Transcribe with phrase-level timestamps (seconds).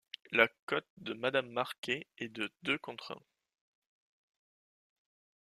[0.31, 3.21] La cote de Madame Marquet est de deux contre un.